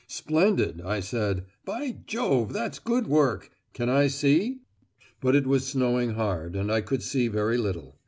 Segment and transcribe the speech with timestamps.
[0.07, 3.51] "Splendid," I said: "by Jove, that's good work.
[3.75, 4.61] Can I see?"
[5.19, 7.99] But it was snowing hard, and I could see very little.